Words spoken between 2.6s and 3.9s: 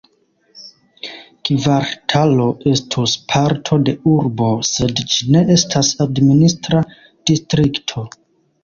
estus parto